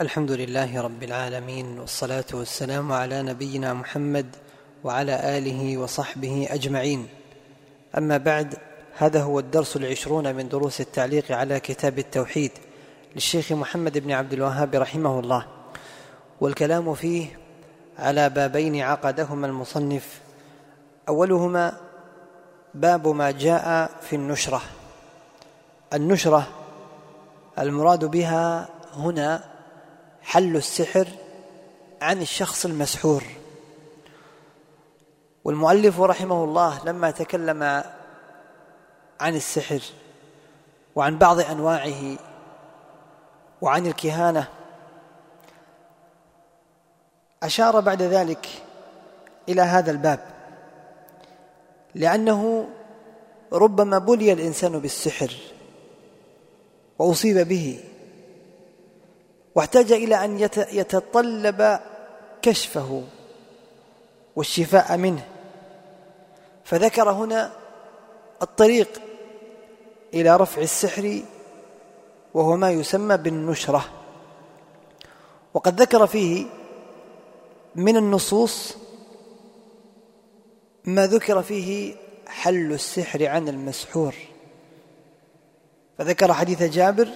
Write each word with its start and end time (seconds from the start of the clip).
الحمد 0.00 0.30
لله 0.30 0.80
رب 0.80 1.02
العالمين 1.02 1.78
والصلاة 1.78 2.24
والسلام 2.34 2.92
على 2.92 3.22
نبينا 3.22 3.72
محمد 3.72 4.36
وعلى 4.84 5.38
آله 5.38 5.78
وصحبه 5.78 6.48
أجمعين. 6.50 7.08
أما 7.98 8.16
بعد 8.16 8.54
هذا 8.96 9.22
هو 9.22 9.38
الدرس 9.38 9.76
العشرون 9.76 10.34
من 10.34 10.48
دروس 10.48 10.80
التعليق 10.80 11.32
على 11.32 11.60
كتاب 11.60 11.98
التوحيد 11.98 12.50
للشيخ 13.14 13.52
محمد 13.52 13.98
بن 13.98 14.12
عبد 14.12 14.32
الوهاب 14.32 14.74
رحمه 14.74 15.20
الله. 15.20 15.46
والكلام 16.40 16.94
فيه 16.94 17.38
على 17.98 18.28
بابين 18.28 18.80
عقدهما 18.80 19.46
المصنف. 19.46 20.20
أولهما 21.08 21.72
باب 22.74 23.08
ما 23.08 23.30
جاء 23.30 23.90
في 24.02 24.16
النشرة. 24.16 24.62
النشرة 25.94 26.46
المراد 27.58 28.04
بها 28.04 28.68
هنا 28.94 29.55
حل 30.26 30.56
السحر 30.56 31.08
عن 32.02 32.22
الشخص 32.22 32.64
المسحور. 32.64 33.22
والمؤلف 35.44 36.00
رحمه 36.00 36.44
الله 36.44 36.84
لما 36.84 37.10
تكلم 37.10 37.62
عن 39.20 39.34
السحر 39.34 39.80
وعن 40.96 41.18
بعض 41.18 41.40
أنواعه 41.40 42.18
وعن 43.60 43.86
الكهانة 43.86 44.48
أشار 47.42 47.80
بعد 47.80 48.02
ذلك 48.02 48.48
إلى 49.48 49.62
هذا 49.62 49.90
الباب 49.90 50.20
لأنه 51.94 52.68
ربما 53.52 53.98
بلي 53.98 54.32
الإنسان 54.32 54.78
بالسحر 54.78 55.36
وأصيب 56.98 57.48
به. 57.48 57.84
واحتاج 59.56 59.92
إلى 59.92 60.24
أن 60.24 60.38
يتطلب 60.72 61.80
كشفه 62.42 63.02
والشفاء 64.36 64.96
منه. 64.96 65.26
فذكر 66.64 67.10
هنا 67.10 67.52
الطريق 68.42 69.02
إلى 70.14 70.36
رفع 70.36 70.62
السحر 70.62 71.22
وهو 72.34 72.56
ما 72.56 72.70
يسمى 72.70 73.16
بالنشرة. 73.16 73.84
وقد 75.54 75.80
ذكر 75.80 76.06
فيه 76.06 76.46
من 77.74 77.96
النصوص 77.96 78.76
ما 80.84 81.06
ذكر 81.06 81.42
فيه 81.42 81.94
حل 82.26 82.72
السحر 82.72 83.26
عن 83.26 83.48
المسحور. 83.48 84.14
فذكر 85.98 86.32
حديث 86.32 86.62
جابر 86.62 87.08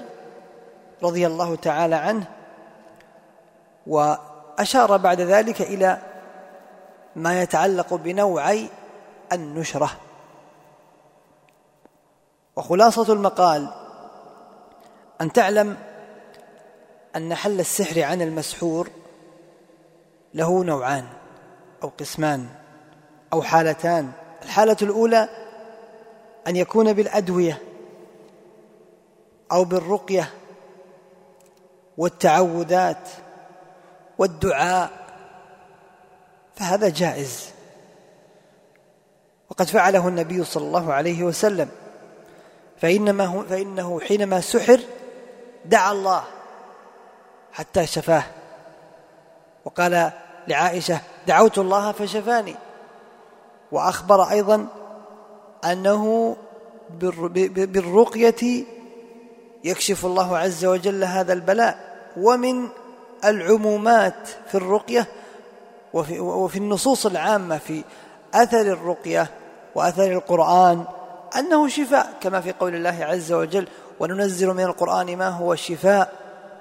رضي 1.03 1.27
الله 1.27 1.57
تعالى 1.57 1.95
عنه 1.95 2.25
وأشار 3.87 4.97
بعد 4.97 5.21
ذلك 5.21 5.61
إلى 5.63 5.99
ما 7.17 7.43
يتعلق 7.43 7.95
بنوعي 7.95 8.69
النشرة. 9.33 9.91
وخلاصة 12.57 13.13
المقال 13.13 13.71
أن 15.21 15.33
تعلم 15.33 15.77
أن 17.17 17.35
حل 17.35 17.61
السحر 17.61 18.03
عن 18.03 18.23
المسحور 18.23 18.89
له 20.35 20.65
نوعان 20.65 21.05
أو 21.83 21.91
قسمان 22.01 22.47
أو 23.33 23.43
حالتان. 23.43 24.13
الحالة 24.43 24.77
الأولى 24.83 25.29
أن 26.47 26.57
يكون 26.57 26.93
بالأدوية 26.93 27.63
أو 29.53 29.65
بالرقية. 29.65 30.31
والتعوذات 32.01 33.09
والدعاء 34.19 34.91
فهذا 36.57 36.89
جائز. 36.89 37.51
وقد 39.51 39.67
فعله 39.67 40.09
النبي 40.09 40.45
صلى 40.45 40.67
الله 40.67 40.93
عليه 40.93 41.23
وسلم. 41.23 41.69
فإنما 42.81 43.25
هو 43.25 43.43
فإنه 43.43 44.01
حينما 44.01 44.41
سحر 44.41 44.81
دعا 45.65 45.93
الله 45.93 46.25
حتى 47.53 47.87
شفاه. 47.87 48.23
وقال 49.65 50.11
لعائشة 50.49 51.01
دعوت 51.27 51.59
الله 51.59 51.93
فشفاني 51.93 52.55
وأخبر 53.73 54.31
أيضا 54.31 54.67
أنه 55.65 56.37
بالرقية 56.91 58.65
يكشف 59.65 60.07
الله 60.07 60.39
عز 60.39 60.65
وجل 60.65 61.05
هذا 61.05 61.33
البلاء. 61.33 61.90
ومن 62.17 62.69
العمومات 63.25 64.29
في 64.49 64.55
الرقية 64.55 65.07
وفي, 65.93 66.21
وفي 66.21 66.57
النصوص 66.57 67.07
العامة 67.07 67.59
في 67.59 67.85
أثر 68.35 68.61
الرقية 68.61 69.31
وأثر 69.75 70.13
القرآن 70.13 70.85
أنه 71.39 71.69
شفاء 71.69 72.13
كما 72.21 72.41
في 72.41 72.53
قول 72.53 72.75
الله 72.75 73.05
عز 73.05 73.33
وجل 73.33 73.69
وننزل 74.01 74.49
من 74.49 74.65
القرآن 74.65 75.17
ما 75.17 75.29
هو 75.29 75.55
شفاء 75.55 76.13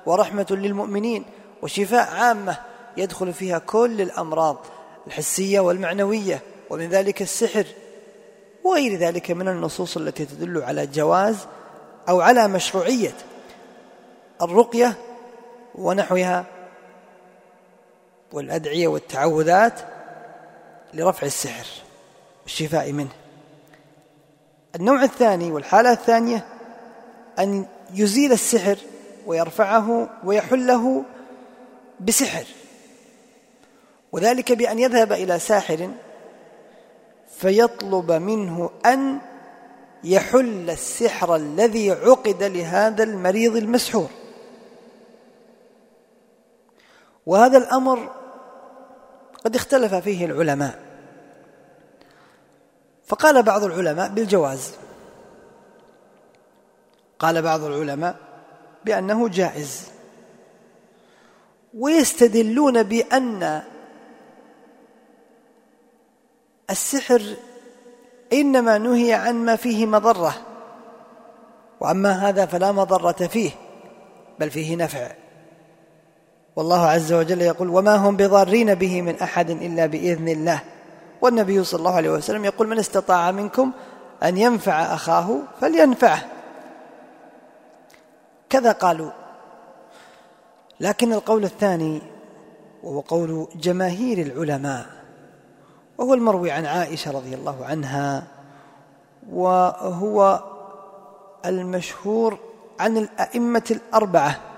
ورحمة 0.06 0.48
للمؤمنين 0.50 1.26
وشفاء 1.62 2.10
عامة 2.16 2.58
يدخل 2.98 3.34
فيها 3.34 3.60
كل 3.60 4.02
الأمراض 4.02 4.58
الحسية 5.08 5.60
والمعنوية 5.60 6.42
ومن 6.70 6.90
ذلك 6.90 7.22
السحر 7.22 7.66
وغير 8.64 9.00
ذلك 9.00 9.32
من 9.32 9.48
النصوص 9.48 9.98
التي 9.98 10.26
تدل 10.26 10.62
على 10.64 10.88
جواز 10.88 11.38
أو 12.10 12.22
على 12.22 12.48
مشروعية 12.48 13.14
الرقية 14.42 14.98
ونحوها 15.76 16.46
والأدعية 18.32 18.88
والتعوذات 18.88 19.80
لرفع 20.94 21.28
السحر 21.28 21.66
والشفاء 22.44 22.92
منه. 22.92 23.12
النوع 24.76 25.04
الثاني 25.04 25.52
والحالة 25.52 25.92
الثانية 25.92 26.46
أن 27.40 27.66
يزيل 27.94 28.32
السحر 28.32 28.78
ويرفعه 29.26 30.10
ويحله 30.24 31.04
بسحر 32.00 32.46
وذلك 34.12 34.52
بأن 34.52 34.80
يذهب 34.80 35.12
إلى 35.12 35.40
ساحر 35.40 35.90
فيطلب 37.38 38.12
منه 38.12 38.70
أن 38.86 39.20
يحل 40.04 40.70
السحر 40.70 41.36
الذي 41.36 41.92
عقد 41.92 42.44
لهذا 42.44 43.04
المريض 43.04 43.56
المسحور. 43.56 44.10
وهذا 47.30 47.58
الأمر 47.58 48.16
قد 49.46 49.56
اختلف 49.56 49.96
فيه 49.96 50.26
العلماء. 50.26 50.80
فقال 53.06 53.44
بعض 53.44 53.64
العلماء 53.64 54.10
بالجواز. 54.10 54.74
قال 57.20 57.42
بعض 57.42 57.64
العلماء 57.64 58.16
بأنه 58.86 59.28
جائز. 59.28 59.88
ويستدلون 61.74 62.84
بأن 62.84 63.62
السحر 66.70 67.36
إنما 68.34 68.78
نهي 68.78 69.14
عن 69.14 69.36
ما 69.46 69.56
فيه 69.56 69.86
مضرة. 69.86 70.34
وأما 71.80 72.12
هذا 72.12 72.46
فلا 72.46 72.72
مضرة 72.72 73.28
فيه 73.28 73.52
بل 74.40 74.52
فيه 74.52 74.76
نفع. 74.76 75.12
والله 76.56 76.88
عز 76.88 77.14
وجل 77.14 77.42
يقول 77.42 77.70
وما 77.70 77.96
هم 77.96 78.18
بضارين 78.18 78.76
به 78.76 79.02
من 79.02 79.16
أحد 79.16 79.50
إلا 79.50 79.86
بإذن 79.86 80.28
الله. 80.30 80.62
والنبي 81.22 81.64
صلى 81.64 81.80
الله 81.80 81.96
عليه 81.96 82.10
وسلم 82.10 82.46
يقول 82.46 82.68
من 82.68 82.80
استطاع 82.80 83.32
منكم 83.32 83.72
أن 84.24 84.38
ينفع 84.38 84.94
أخاه 84.94 85.38
فلينفعه. 85.62 86.26
كذا 88.50 88.72
قالوا. 88.72 89.12
لكن 90.80 91.14
القول 91.14 91.44
الثاني 91.44 92.02
وهو 92.84 93.00
قول 93.00 93.48
جماهير 93.56 94.18
العلماء 94.18 94.86
وهو 95.98 96.14
المروي 96.14 96.52
عن 96.52 96.66
عائشة 96.66 97.12
رضي 97.12 97.36
الله 97.36 97.66
عنها 97.66 98.24
وهو 99.32 100.44
المشهور 101.46 102.38
عن 102.80 102.98
الأئمة 102.98 103.64
الأربعة. 103.72 104.49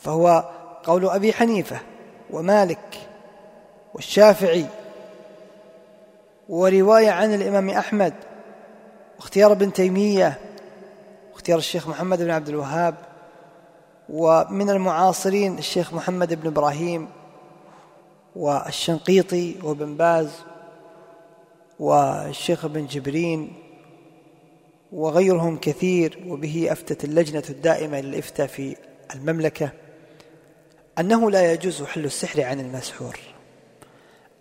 فهو 0.00 0.44
قول 0.84 1.08
أبي 1.08 1.32
حنيفة 1.32 1.80
ومالك 2.30 3.08
والشافعي 3.94 4.66
ورواية 6.48 7.10
عن 7.10 7.34
الإمام 7.34 7.70
أحمد 7.70 8.14
واختيار 9.18 9.52
ابن 9.52 9.72
تيمية 9.72 10.38
واختيار 11.32 11.58
الشيخ 11.58 11.88
محمد 11.88 12.22
بن 12.22 12.30
عبد 12.30 12.48
الوهاب 12.48 12.94
ومن 14.08 14.70
المعاصرين 14.70 15.58
الشيخ 15.58 15.94
محمد 15.94 16.34
بن 16.34 16.46
إبراهيم 16.46 17.08
والشنقيطي 18.36 19.54
وابن 19.62 19.96
باز 19.96 20.30
والشيخ 21.78 22.64
ابن 22.64 22.86
جبرين 22.86 23.52
وغيرهم 24.92 25.58
كثير 25.58 26.24
وبه 26.26 26.68
أفتت 26.72 27.04
اللجنة 27.04 27.42
الدائمة 27.50 28.00
للإفتاء 28.00 28.46
في 28.46 28.76
المملكة. 29.14 29.70
أنه 31.00 31.30
لا 31.30 31.52
يجوز 31.52 31.82
حل 31.82 32.04
السحر 32.04 32.42
عن 32.42 32.60
المسحور. 32.60 33.18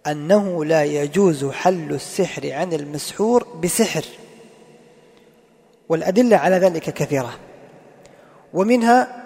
أنه 0.08 0.66
لا 0.66 0.84
يجوز 0.84 1.46
حل 1.46 1.94
السحر 1.94 2.52
عن 2.52 2.74
المسحور 2.74 3.44
بسحر. 3.64 4.06
والأدلة 5.90 6.38
على 6.38 6.56
ذلك 6.56 6.84
كثيرة. 6.84 7.40
ومنها 8.54 9.24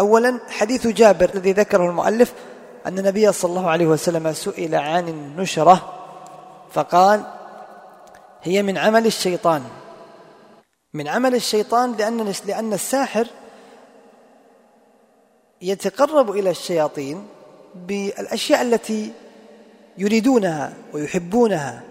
أولا 0.00 0.40
حديث 0.48 0.86
جابر 0.86 1.30
الذي 1.34 1.52
ذكره 1.52 1.90
المؤلف 1.90 2.32
أن 2.86 2.98
النبي 2.98 3.32
صلى 3.32 3.48
الله 3.48 3.70
عليه 3.70 3.86
وسلم 3.86 4.32
سئل 4.32 4.74
عن 4.74 5.08
النشرة 5.08 5.92
فقال 6.72 7.22
هي 8.42 8.62
من 8.62 8.78
عمل 8.78 9.06
الشيطان. 9.06 9.62
من 10.94 11.08
عمل 11.08 11.34
الشيطان 11.34 11.92
لأن 11.92 12.32
لأن 12.46 12.72
الساحر 12.72 13.26
يتقرب 15.62 16.30
إلى 16.30 16.50
الشياطين 16.50 17.26
بالأشياء 17.74 18.62
التي 18.62 19.12
يريدونها 19.98 20.72
ويحبونها 20.92 21.82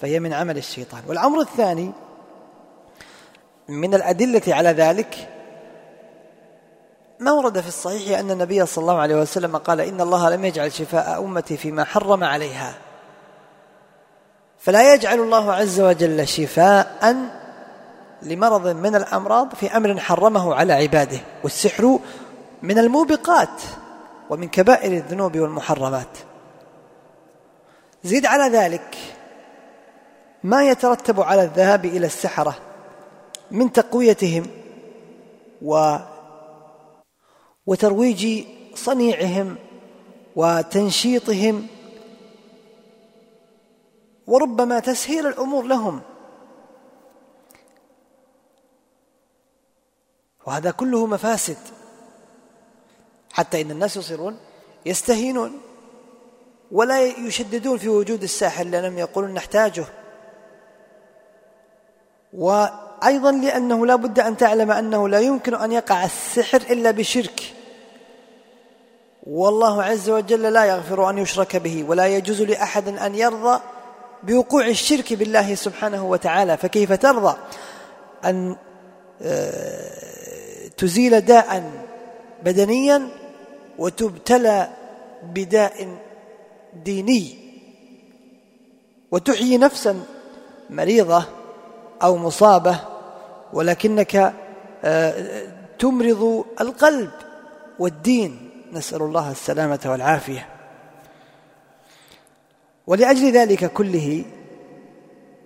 فهي 0.00 0.20
من 0.20 0.32
عمل 0.32 0.58
الشيطان. 0.58 1.02
والأمر 1.08 1.40
الثاني 1.40 1.92
من 3.68 3.94
الأدلة 3.94 4.42
على 4.48 4.68
ذلك 4.68 5.28
ما 7.18 7.32
ورد 7.32 7.60
في 7.60 7.68
الصحيح 7.68 8.18
أن 8.18 8.30
النبي 8.30 8.66
صلى 8.66 8.82
الله 8.82 8.98
عليه 8.98 9.16
وسلم 9.16 9.56
قال 9.56 9.80
إن 9.80 10.00
الله 10.00 10.30
لم 10.30 10.44
يجعل 10.44 10.72
شفاء 10.72 11.24
أمتي 11.24 11.56
فيما 11.56 11.84
حرم 11.84 12.24
عليها. 12.24 12.74
فلا 14.58 14.94
يجعل 14.94 15.20
الله 15.20 15.52
عز 15.52 15.80
وجل 15.80 16.28
شفاء 16.28 17.16
لمرض 18.22 18.68
من 18.68 18.94
الأمراض 18.94 19.54
في 19.54 19.76
أمر 19.76 20.00
حرمه 20.00 20.54
على 20.54 20.72
عباده. 20.72 21.18
والسحر 21.44 21.98
من 22.62 22.78
الموبقات 22.78 23.62
ومن 24.30 24.48
كبائر 24.48 24.92
الذنوب 24.92 25.38
والمحرمات. 25.38 26.18
زد 28.04 28.26
على 28.26 28.56
ذلك 28.56 28.98
ما 30.44 30.68
يترتب 30.68 31.20
على 31.20 31.42
الذهاب 31.42 31.84
إلى 31.84 32.06
السحرة 32.06 32.58
من 33.50 33.72
تقويتهم 33.72 34.46
و 35.62 35.96
وترويج 37.66 38.44
صنيعهم 38.74 39.56
وتنشيطهم 40.36 41.66
وربما 44.26 44.80
تسهيل 44.80 45.26
الأمور 45.26 45.64
لهم. 45.64 46.00
وهذا 50.46 50.70
كله 50.70 51.06
مفاسد. 51.06 51.56
حتى 53.40 53.60
إن 53.60 53.70
الناس 53.70 53.96
يصيرون 53.96 54.36
يستهينون 54.86 55.60
ولا 56.72 57.00
يشددون 57.02 57.78
في 57.78 57.88
وجود 57.88 58.22
الساحر 58.22 58.64
لأنهم 58.64 58.98
يقولون 58.98 59.34
نحتاجه. 59.34 59.84
وأيضا 62.32 63.32
لأنه 63.32 63.86
لا 63.86 63.96
بد 63.96 64.20
أن 64.20 64.36
تعلم 64.36 64.70
أنه 64.70 65.08
لا 65.08 65.20
يمكن 65.20 65.54
أن 65.54 65.72
يقع 65.72 66.04
السحر 66.04 66.62
إلا 66.70 66.90
بشرك. 66.90 67.54
والله 69.22 69.82
عز 69.82 70.10
وجل 70.10 70.42
لا 70.42 70.64
يغفر 70.64 71.10
أن 71.10 71.18
يشرك 71.18 71.56
به 71.56 71.84
ولا 71.88 72.06
يجوز 72.06 72.42
لأحد 72.42 72.88
أن 72.88 73.14
يرضى 73.14 73.60
بوقوع 74.22 74.66
الشرك 74.66 75.12
بالله 75.12 75.54
سبحانه 75.54 76.06
وتعالى. 76.06 76.56
فكيف 76.56 76.92
ترضى؟ 76.92 77.36
أن 78.24 78.56
آه، 79.22 80.68
تزيل 80.76 81.20
داء 81.20 81.70
بدنيا 82.42 83.19
وتبتلى 83.80 84.68
بداء 85.22 85.98
ديني 86.84 87.36
وتحيي 89.10 89.58
نفسا 89.58 90.02
مريضة 90.70 91.24
أو 92.02 92.16
مصابة 92.16 92.80
ولكنك 93.52 94.34
آه، 94.84 95.42
تمرض 95.78 96.44
القلب 96.60 97.10
والدين. 97.78 98.50
نسأل 98.72 99.02
الله 99.02 99.30
السلامة 99.30 99.80
والعافية. 99.86 100.48
ولأجل 102.86 103.32
ذلك 103.32 103.72
كله 103.72 104.24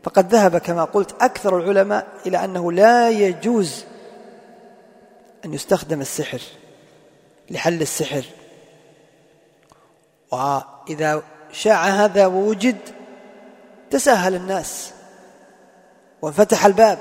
فقد 0.03 0.35
ذهب 0.35 0.59
كما 0.59 0.85
قلت 0.85 1.23
أكثر 1.23 1.59
العلماء 1.59 2.07
إلى 2.27 2.45
أنه 2.45 2.73
لا 2.73 3.11
يجوز 3.11 3.85
أن 5.45 5.55
يستخدم 5.55 6.01
السحر. 6.01 6.41
لحل 7.51 7.83
السحر. 7.83 8.25
وإذا 10.31 11.23
شاع 11.53 11.85
هذا 11.85 12.27
ووجد 12.27 12.79
تساهل 13.91 14.35
الناس. 14.35 14.93
وانفتح 16.23 16.67
الباب 16.67 16.99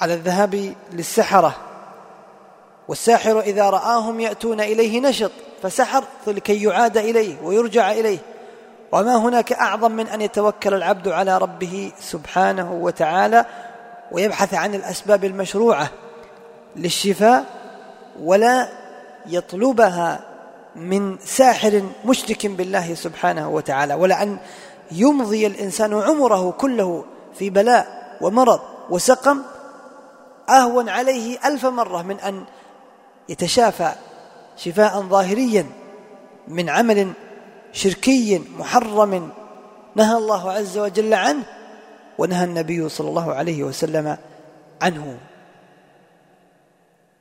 على 0.00 0.14
الذهاب 0.14 0.74
للسحرة. 0.92 1.56
والساحر 2.88 3.40
إذا 3.40 3.70
رآهم 3.70 4.20
يأتون 4.20 4.60
إليه 4.60 5.00
نشط 5.00 5.32
فسحر 5.62 6.04
لكي 6.26 6.62
يعاد 6.62 6.98
إليه 6.98 7.36
ويرجع 7.42 7.92
إليه. 7.92 8.18
وما 8.92 9.16
هناك 9.16 9.52
أعظم 9.52 9.92
من 9.92 10.06
أن 10.06 10.20
يتوكل 10.20 10.74
العبد 10.74 11.08
على 11.08 11.38
ربه 11.38 11.92
سبحانه 12.00 12.72
وتعالى 12.72 13.46
ويبحث 14.12 14.54
عن 14.54 14.74
الأسباب 14.74 15.24
المشروعة 15.24 15.90
للشفاء 16.76 17.44
ولا 18.20 18.68
يطلبها 19.26 20.20
من 20.76 21.18
ساحر 21.18 21.82
مشرك 22.04 22.46
بالله 22.46 22.94
سبحانه 22.94 23.48
وتعالى 23.48 23.94
ولا 23.94 24.22
أن 24.22 24.38
يمضي 24.92 25.46
الإنسان 25.46 25.94
عمره 25.94 26.50
كله 26.50 27.04
في 27.34 27.50
بلاء 27.50 28.16
ومرض 28.20 28.60
وسقم 28.90 29.42
أهون 30.48 30.88
عليه 30.88 31.38
ألف 31.44 31.66
مرة 31.66 32.02
من 32.02 32.20
أن 32.20 32.44
يتشافى 33.28 33.92
شفاء 34.56 35.00
ظاهريا 35.00 35.66
من 36.48 36.68
عمل 36.68 37.12
شركي 37.72 38.42
محرم 38.58 39.30
نهى 39.94 40.16
الله 40.16 40.52
عز 40.52 40.78
وجل 40.78 41.14
عنه 41.14 41.42
ونهى 42.18 42.44
النبي 42.44 42.88
صلى 42.88 43.08
الله 43.08 43.34
عليه 43.34 43.62
وسلم 43.62 44.16
عنه. 44.82 45.18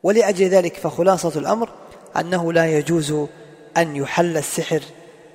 ولأجل 0.03 0.45
ذلك 0.45 0.75
فخلاصة 0.75 1.39
الأمر 1.39 1.69
أنه 2.17 2.53
لا 2.53 2.65
يجوز 2.65 3.27
أن 3.77 3.95
يحل 3.95 4.37
السحر 4.37 4.81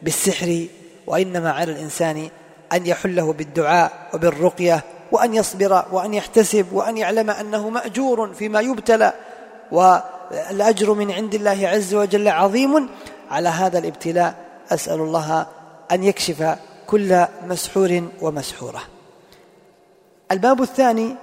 بالسحر 0.03 0.67
وإنما 1.07 1.53
على 1.53 1.73
الإنسان 1.73 2.29
أن 2.73 2.87
يحله 2.87 3.33
بالدعاء 3.33 4.09
وبالرقية 4.15 4.85
وأن 5.13 5.35
يصبر 5.35 5.85
وأن 5.93 6.15
يحتسب 6.15 6.73
وأن 6.73 6.97
يعلم 6.97 7.31
أنه 7.31 7.69
مأجور 7.69 8.35
فيما 8.35 8.61
يبتلى. 8.61 9.13
والأجر 9.73 10.93
من 10.93 11.11
عند 11.11 11.35
الله 11.35 11.69
عز 11.69 11.95
وجل 11.95 12.29
عظيم. 12.29 12.89
على 13.31 13.49
هذا 13.49 13.79
الابتلاء 13.79 14.35
أسأل 14.71 15.01
الله 15.01 15.47
أن 15.93 16.05
يكشف 16.05 16.57
كل 16.87 17.25
مسحور 17.47 18.03
ومسحورة. 18.21 18.83
الباب 20.33 20.63
الثاني 20.63 21.17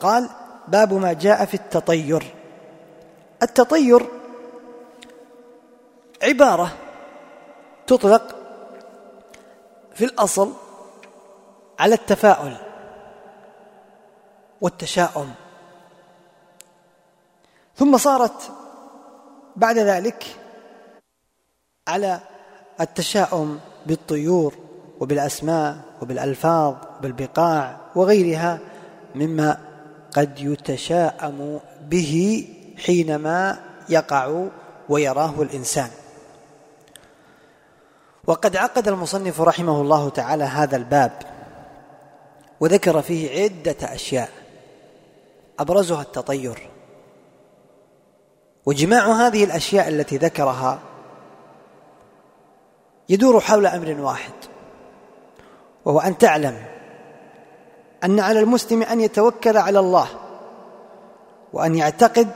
قال 0.00 0.28
باب 0.68 0.94
ما 0.94 1.12
جاء 1.12 1.44
في 1.44 1.54
التطير. 1.54 2.24
التطير 3.42 4.06
عبارة 6.22 6.72
تطلق 7.86 8.36
في 9.94 10.04
الأصل 10.04 10.52
على 11.78 11.94
التفاؤل 11.94 12.56
والتشاؤم. 14.60 15.30
ثم 17.76 17.96
صارت 17.96 18.52
بعد 19.56 19.78
ذلك 19.78 20.36
على 21.88 22.20
التشاؤم 22.80 23.60
بالطيور 23.86 24.54
وبالأسماء 25.00 25.76
وبالألفاظ 26.02 26.74
وبالبقاع 26.98 27.76
وغيرها 27.94 28.58
مما 29.14 29.58
قد 30.12 30.38
يتشاءم 30.40 31.60
به 31.80 32.44
حينما 32.78 33.58
يقع 33.88 34.46
ويراه 34.88 35.42
الإنسان. 35.42 35.90
وقد 38.30 38.56
عقد 38.56 38.88
المصنف 38.88 39.40
رحمه 39.40 39.80
الله 39.80 40.08
تعالى 40.08 40.44
هذا 40.44 40.76
الباب 40.76 41.12
وذكر 42.60 43.02
فيه 43.02 43.42
عدة 43.42 43.76
أشياء 43.82 44.28
أبرزها 45.58 46.02
التطير. 46.02 46.70
وجماع 48.66 49.26
هذه 49.26 49.44
الأشياء 49.44 49.88
التي 49.88 50.16
ذكرها 50.16 50.78
يدور 53.08 53.40
حول 53.40 53.66
أمر 53.66 54.00
واحد 54.00 54.32
وهو 55.84 56.00
أن 56.00 56.18
تعلم 56.18 56.64
أن 58.04 58.20
على 58.20 58.40
المسلم 58.40 58.82
أن 58.82 59.00
يتوكل 59.00 59.56
على 59.56 59.78
الله 59.78 60.08
وأن 61.52 61.74
يعتقد 61.74 62.28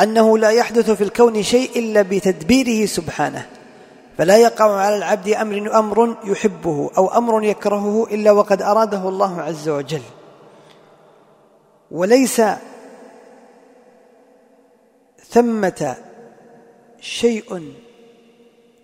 أنه 0.00 0.38
لا 0.38 0.50
يحدث 0.50 0.90
في 0.90 1.04
الكون 1.04 1.42
شيء 1.42 1.78
إلا 1.78 2.02
بتدبيره 2.02 2.86
سبحانه. 2.86 3.59
فلا 4.20 4.36
يقع 4.36 4.76
على 4.76 4.96
العبد 4.96 5.28
أمر 5.28 5.78
أمر 5.78 6.16
يحبه 6.24 6.90
أو 6.98 7.08
أمر 7.08 7.44
يكرهه 7.44 8.06
إلا 8.10 8.30
وقد 8.30 8.62
أراده 8.62 9.08
الله 9.08 9.42
عز 9.42 9.68
وجل. 9.68 10.02
وليس 11.90 12.42
ثمة 15.30 15.96
شيء 17.00 17.74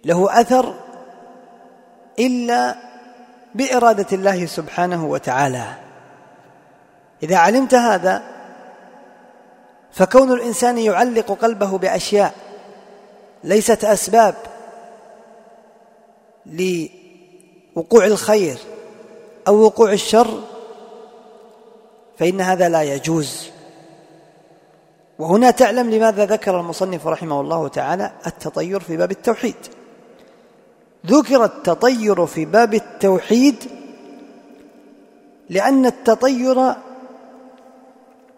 له 0.05 0.41
أثر 0.41 0.75
إلا 2.19 2.77
بإرادة 3.55 4.07
الله 4.13 4.47
سبحانه 4.47 5.07
وتعالى. 5.07 5.65
إذا 7.23 7.37
علمت 7.37 7.75
هذا 7.75 8.23
فكون 9.93 10.33
الإنسان 10.33 10.79
يعلق 10.79 11.33
قلبه 11.33 11.79
بأشياء 11.79 12.35
ليست 13.45 13.85
أسباب 13.85 14.35
لوقوع 16.47 18.07
الخير 18.07 18.59
أو 19.49 19.57
وقوع 19.57 19.93
الشر 19.93 20.43
فإن 22.19 22.41
هذا 22.41 22.69
لا 22.69 22.83
يجوز. 22.83 23.51
وهنا 25.19 25.51
تعلم 25.51 25.91
لماذا 25.91 26.25
ذكر 26.25 26.61
المصنف 26.61 27.07
رحمه 27.07 27.41
الله 27.41 27.69
تعالى 27.69 28.13
التطير 28.27 28.81
في 28.81 28.97
باب 28.97 29.11
التوحيد. 29.11 29.57
ذكر 31.07 31.45
التطير 31.45 32.27
في 32.27 32.45
باب 32.45 32.75
التوحيد 32.75 33.57
لأن 35.51 35.87
التطير 35.87 36.75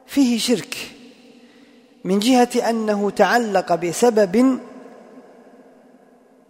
فيه 0.06 0.38
شرك 0.38 0.76
من 2.04 2.18
جهة 2.18 2.70
أنه 2.70 3.10
تعلق 3.10 3.74
بسبب 3.74 4.58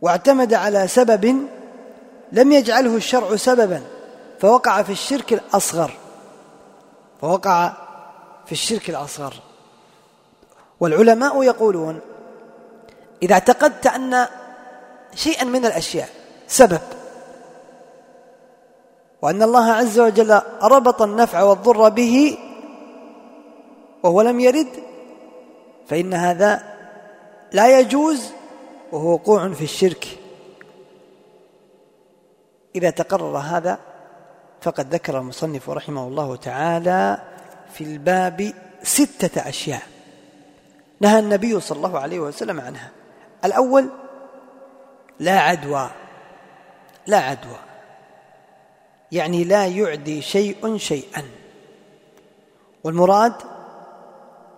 واعتمد 0.03 0.55
على 0.55 0.89
سبب 0.89 1.49
لم 2.33 2.53
يجعله 2.53 2.97
الشرع 2.97 3.37
سببا 3.37 3.83
فوقع 4.41 4.83
في 4.83 4.93
الشرك 4.93 5.33
الأصغر. 5.33 5.91
فوقع 7.21 7.73
في 8.47 8.53
الشرك 8.53 8.91
الأصغر. 8.91 9.35
والعلماء 10.81 11.43
يقولون 11.43 12.01
إذا 13.23 13.35
اعتقدت 13.35 13.87
أن 13.87 14.27
شيئا 15.15 15.45
من 15.45 15.67
الأشياء 15.67 16.09
سبب 16.47 16.81
وأن 19.23 19.43
الله 19.43 19.73
عز 19.73 19.99
وجل 19.99 20.41
ربط 20.63 21.03
النفع 21.03 21.43
والضر 21.43 21.89
به 21.89 22.39
وهو 24.03 24.23
لم 24.23 24.41
يرد 24.41 24.69
فإن 25.89 26.15
هذا 26.15 26.63
لا 27.53 27.79
يجوز 27.79 28.31
وهو 28.93 29.13
وقوع 29.13 29.53
في 29.53 29.65
الشرك. 29.65 30.19
إذا 32.75 32.91
تقرر 32.91 33.39
هذا 33.39 33.79
فقد 34.61 34.95
ذكر 34.95 35.19
المصنف 35.19 35.71
رحمه 35.71 36.07
الله 36.07 36.37
تعالى 36.37 37.23
في 37.73 37.85
الباب 37.85 38.53
ستة 38.83 39.49
أشياء 39.49 39.83
نهى 41.01 41.19
النبي 41.19 41.61
صلى 41.61 41.77
الله 41.77 41.99
عليه 41.99 42.19
وسلم 42.19 42.61
عنها. 42.61 42.91
الأول 43.45 43.89
لا 45.19 45.41
عدوى 45.41 45.91
لا 47.07 47.19
عدوى. 47.19 47.59
يعني 49.13 49.45
لا 49.45 49.67
يعدي 49.67 50.23
شيء 50.23 50.77
شيئا. 50.77 51.25
والمراد 52.85 53.33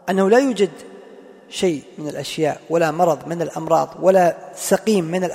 أنه 0.08 0.30
لا 0.30 0.38
يوجد 0.38 0.70
شيء 1.50 1.82
من 1.98 2.08
الأشياء 2.08 2.60
ولا 2.70 2.90
مرض 2.90 3.28
من 3.28 3.42
الأمراض 3.42 3.88
ولا 4.00 4.36
سقيم 4.54 5.04
من 5.04 5.28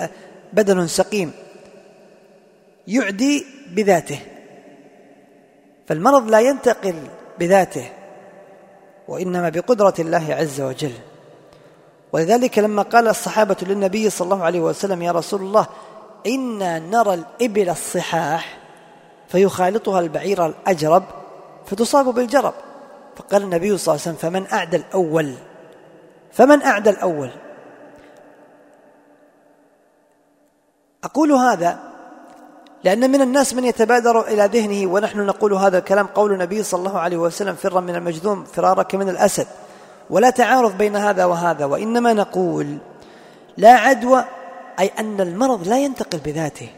بدن 0.54 0.88
سقيم 0.88 1.32
يعدي 2.88 3.46
بذاته. 3.72 4.20
فالمرض 5.88 6.30
لا 6.30 6.40
ينتقل 6.40 6.96
بذاته 7.40 7.90
وإنما 9.08 9.50
بقدرة 9.50 9.94
الله 10.00 10.34
عز 10.34 10.62
وجل. 10.62 10.94
ولذلك 12.14 12.60
لما 12.60 12.82
قال 12.82 13.08
الصحابة 13.08 13.58
للنبي 13.62 14.10
صلى 14.10 14.26
الله 14.26 14.44
عليه 14.44 14.60
وسلم 14.60 15.02
يا 15.02 15.12
رسول 15.12 15.42
الله 15.42 15.68
إنا 16.28 16.80
نرى 16.80 17.14
الإبل 17.14 17.70
الصحاح 17.70 18.58
فيخالطها 19.28 20.00
البعير 20.00 20.46
الأجرب 20.46 21.04
فتصاب 21.66 22.14
بالجرب. 22.14 22.54
فقال 23.16 23.44
النبي 23.44 23.78
صلى 23.78 23.96
الله 23.96 24.06
عليه 24.06 24.16
وسلم 24.18 24.32
فمن 24.32 24.54
أعدى 24.54 24.78
الأول 24.78 25.34
فمن 26.36 26.62
أعدى 26.62 26.90
الأول؟ 26.90 27.30
أقول 31.04 31.32
هذا 31.32 31.80
لأن 32.84 33.12
من 33.12 33.22
الناس 33.22 33.54
من 33.54 33.66
يتبادر 33.66 34.28
إلى 34.28 34.46
ذهنه 34.46 34.92
ونحن 34.92 35.20
نقول 35.20 35.54
هذا 35.54 35.78
الكلام 35.78 36.08
قول 36.08 36.34
النبي 36.34 36.64
صلى 36.64 36.80
الله 36.80 37.00
عليه 37.00 37.18
وسلم 37.18 37.56
فرا 37.56 37.82
من 37.82 37.96
المجذوم 37.96 38.44
فرارك 38.44 38.96
من 38.96 39.10
الأسد. 39.10 39.48
ولا 40.10 40.30
تعارض 40.30 40.78
بين 40.78 40.96
هذا 40.96 41.26
وهذا 41.26 41.66
وإنما 41.66 42.14
نقول 42.14 42.78
لا 43.58 43.72
عدوى 43.72 44.26
أي 44.80 44.92
أن 45.00 45.22
المرض 45.22 45.68
لا 45.68 45.78
ينتقل 45.78 46.18
بذاته. 46.18 46.70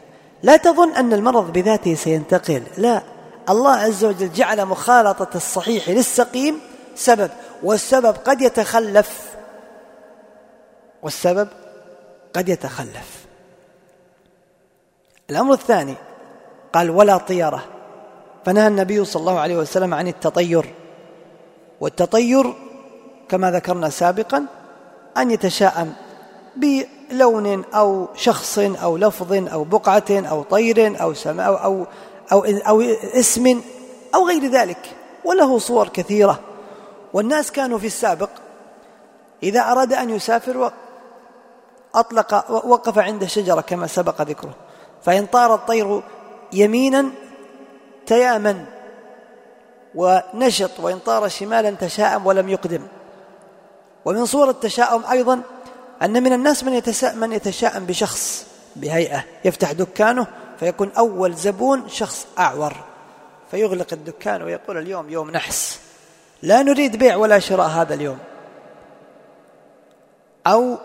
لا 0.44 0.58
تظن 0.58 0.96
أن 0.96 1.14
المرض 1.14 1.54
بذاته 1.54 1.96
سينتقل. 1.96 2.64
لا. 2.78 3.02
الله 3.50 3.76
عز 3.76 4.06
وجل 4.06 4.34
جعل 4.34 4.66
مخالطة 4.66 5.30
الصحيح 5.36 5.90
للسقيم 5.90 6.60
سبب 6.96 7.30
والسبب 7.64 8.16
قد 8.26 8.42
يتخلف. 8.42 9.37
والسبب 11.04 11.48
قد 12.34 12.50
يتخلف. 12.50 13.26
الأمر 15.30 15.54
الثاني 15.54 15.96
قال 16.74 16.90
ولا 16.90 17.18
طيرة. 17.18 17.66
فنهى 18.46 18.68
النبي 18.68 19.06
صلى 19.06 19.20
الله 19.20 19.40
عليه 19.40 19.58
وسلم 19.58 19.94
عن 19.94 20.08
التطير. 20.08 20.74
والتطير 21.82 22.54
كما 23.30 23.52
ذكرنا 23.52 23.90
سابقا 23.90 24.46
أن 25.18 25.32
يتشاءم 25.32 25.94
بلون 26.56 27.64
أو 27.74 28.08
شخص 28.16 28.60
أو 28.60 28.98
لفظ 28.98 29.34
أو 29.34 29.64
بقعة 29.64 30.04
أو 30.12 30.44
طير 30.44 31.02
أو 31.02 31.14
سماء 31.14 31.64
أو, 31.64 31.86
أو, 32.32 32.46
أو, 32.46 32.82
اسم 33.20 33.62
أو 34.16 34.28
غير 34.28 34.52
ذلك 34.52 34.96
وله 35.26 35.60
صور 35.60 35.88
كثيرة. 35.88 36.40
والناس 37.14 37.52
كانوا 37.52 37.78
في 37.78 37.88
السابق 37.88 38.30
إذا 39.44 39.62
أراد 39.62 39.94
أن 39.94 40.10
يسافر 40.10 40.72
أطلق 42.00 42.52
وقف 42.52 42.98
عند 42.98 43.26
شجرة 43.26 43.62
كما 43.62 43.88
سبق 43.88 44.22
ذكره. 44.22 44.54
فإن 45.04 45.26
طار 45.26 45.56
الطير 45.56 46.02
يمينا 46.54 47.10
تيامن 48.06 48.66
ونشط 49.96 50.80
وإن 50.80 51.00
طار 51.00 51.28
شمالا 51.28 51.72
تشاءم 51.72 52.28
ولم 52.28 52.50
يقدم. 52.50 52.88
ومن 54.06 54.26
صور 54.26 54.50
التشاؤم 54.50 55.04
أيضا 55.12 55.42
أن 56.02 56.24
من 56.24 56.34
الناس 56.34 56.64
من 56.64 56.82
من 57.16 57.34
يتشاءم 57.34 57.86
بشخص 57.86 58.48
بهيئة 58.76 59.24
يفتح 59.46 59.72
دكانه 59.72 60.28
فيكون 60.60 60.92
أول 60.98 61.34
زبون 61.34 61.90
شخص 61.90 62.28
أعور. 62.40 62.74
فيغلق 63.52 63.88
الدكان 63.94 64.42
ويقول 64.44 64.78
اليوم 64.78 65.10
يوم 65.10 65.32
نحس. 65.32 65.80
لا 66.42 66.62
نريد 66.64 66.96
بيع 66.96 67.16
ولا 67.16 67.40
شراء 67.40 67.68
هذا 67.68 67.94
اليوم. 67.94 68.18
أو 70.48 70.78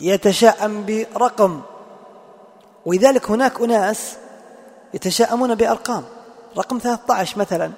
يتشاءم 0.00 0.86
برقم. 0.86 1.60
ولذلك 2.86 3.30
هناك 3.30 3.60
أناس 3.60 4.16
يتشاءمون 4.94 5.54
بأرقام. 5.54 6.04
رقم 6.58 6.78
13 6.78 7.38
مثلا. 7.38 7.70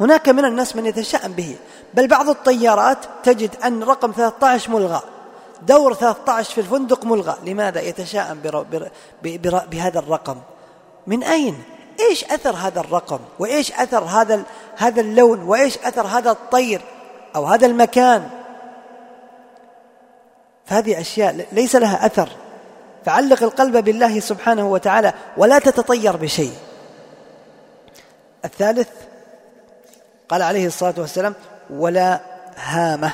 هناك 0.00 0.28
من 0.28 0.44
الناس 0.44 0.76
من 0.76 0.86
يتشاءم 0.86 1.32
به. 1.32 1.56
بل 1.94 2.08
بعض 2.08 2.28
الطيارات 2.28 2.98
تجد 3.24 3.56
أن 3.64 3.82
رقم 3.82 4.12
13 4.12 4.70
ملغى. 4.70 5.02
دور 5.62 5.94
13 5.94 6.54
في 6.54 6.60
الفندق 6.60 7.04
ملغى. 7.04 7.36
لماذا 7.44 7.80
يتشاءم 7.80 8.40
بهذا 9.70 9.98
الرقم؟ 9.98 10.36
من 11.06 11.22
أين؟ 11.22 11.62
إيش 12.00 12.24
أثر 12.24 12.54
هذا 12.54 12.80
الرقم؟ 12.80 13.18
وإيش 13.38 13.72
أثر 13.72 14.04
هذا 14.04 14.42
هذا 14.76 15.00
اللون؟ 15.00 15.42
وإيش 15.42 15.78
أثر 15.78 16.06
هذا 16.06 16.30
الطير؟ 16.30 16.80
أو 17.36 17.44
هذا 17.44 17.66
المكان؟ 17.66 18.30
فهذه 20.66 21.00
أشياء 21.00 21.46
ليس 21.52 21.76
لها 21.76 22.06
أثر. 22.06 22.28
فعلق 23.04 23.42
القلب 23.42 23.76
بالله 23.76 24.20
سبحانه 24.20 24.66
وتعالى 24.66 25.12
ولا 25.36 25.58
تتطير 25.58 26.16
بشيء. 26.16 26.52
الثالث 28.44 28.88
قال 30.28 30.42
عليه 30.42 30.66
الصلاة 30.66 30.94
والسلام 30.98 31.34
ولا 31.70 32.20
هامة. 32.56 33.12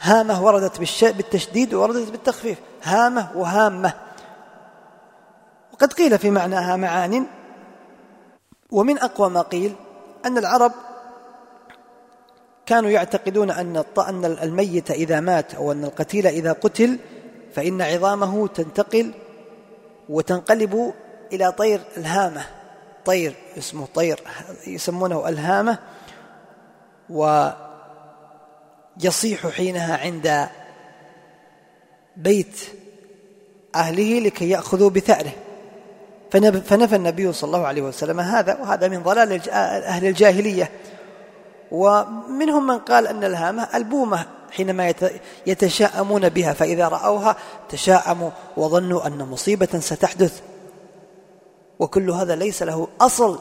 هامة 0.00 0.44
وردت 0.44 1.02
بالتشديد 1.02 1.74
ووردت 1.74 2.10
بالتخفيف. 2.10 2.58
هامة 2.82 3.28
وهامة. 3.34 3.92
وقد 5.72 5.92
قيل 5.92 6.18
في 6.18 6.30
معناها 6.30 6.76
معان. 6.76 7.26
ومن 8.70 8.98
أقوى 8.98 9.30
ما 9.30 9.40
قيل 9.40 9.74
أن 10.24 10.38
العرب 10.38 10.72
كانوا 12.66 12.90
يعتقدون 12.90 13.50
أن 13.50 13.84
أن 13.98 14.24
الميت 14.24 14.90
إذا 14.90 15.20
مات 15.20 15.54
أو 15.54 15.72
أن 15.72 15.84
القتيل 15.84 16.26
إذا 16.26 16.52
قتل 16.52 16.98
فإن 17.54 17.82
عظامه 17.82 18.48
تنتقل 18.48 19.12
وتنقلب 20.08 20.94
إلى 21.32 21.52
طير 21.52 21.80
الهامة. 21.96 22.46
طير 23.04 23.34
اسمه 23.58 23.86
طير 23.94 24.20
يسمونه 24.66 25.28
الهامة 25.28 25.78
ويصيح 27.10 27.56
حينها 29.46 29.96
عند 29.96 30.48
بيت 32.16 32.60
أهله 33.74 34.18
لكي 34.18 34.50
يأخذوا 34.50 34.90
بثأره. 34.90 35.32
فنفى 36.64 36.96
النبي 36.96 37.32
صلى 37.32 37.48
الله 37.48 37.66
عليه 37.66 37.82
وسلم 37.82 38.20
هذا 38.20 38.58
وهذا 38.60 38.88
من 38.88 39.02
ضلال 39.02 39.50
أهل 39.50 40.06
الجاهلية. 40.06 40.70
ومنهم 41.72 42.66
من 42.66 42.78
قال 42.78 43.06
أن 43.06 43.24
الهامة 43.24 43.68
ألبومة 43.74 44.26
حينما 44.50 44.94
يتشاءمون 45.46 46.28
بها 46.28 46.52
فإذا 46.52 46.88
رأوها 46.88 47.36
تشاءموا 47.68 48.30
وظنوا 48.56 49.06
أن 49.06 49.18
مصيبة 49.18 49.78
ستحدث. 49.80 50.40
وكل 51.78 52.10
هذا 52.10 52.36
ليس 52.36 52.62
له 52.62 52.88
أصل 53.00 53.38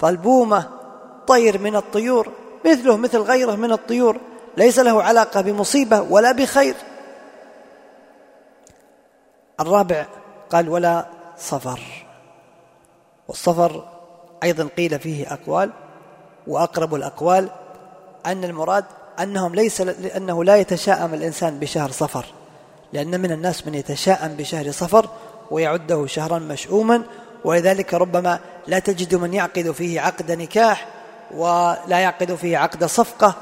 فألبومة 0.00 0.68
طير 1.26 1.58
من 1.58 1.76
الطيور 1.76 2.32
مثله 2.66 2.96
مثل 2.96 3.18
غيره 3.18 3.54
من 3.54 3.72
الطيور 3.72 4.20
ليس 4.56 4.78
له 4.78 5.02
علاقة 5.02 5.40
بمصيبة 5.40 6.00
ولا 6.00 6.32
بخير. 6.32 6.74
الرابع 9.60 10.06
قال 10.50 10.68
ولا 10.68 11.06
صفر. 11.38 11.80
والصفر 13.28 13.88
أيضا 14.42 14.68
قيل 14.76 14.98
فيه 15.00 15.32
أقوال. 15.32 15.70
وأقرب 16.48 16.94
الأقوال 16.94 17.48
أن 18.26 18.44
المراد 18.44 18.84
أنهم 19.20 19.54
ليس 19.54 19.80
لأنه 19.80 20.44
لا 20.44 20.56
يتشاءم 20.56 21.14
الإنسان 21.14 21.58
بشهر 21.58 21.90
صفر 21.90 22.24
لأن 22.92 23.20
من 23.20 23.32
الناس 23.32 23.66
من 23.66 23.74
يتشاءم 23.74 24.28
بشهر 24.28 24.70
صفر 24.70 25.08
ويعده 25.50 26.06
شهرا 26.06 26.38
مشؤوما 26.38 27.02
ولذلك 27.44 27.94
ربما 27.94 28.38
لا 28.66 28.78
تجد 28.78 29.14
من 29.14 29.34
يعقد 29.34 29.70
فيه 29.70 30.00
عقد 30.00 30.32
نكاح 30.32 30.88
ولا 31.34 31.98
يعقد 31.98 32.34
فيه 32.34 32.58
عقد 32.58 32.84
صفقة 32.84 33.34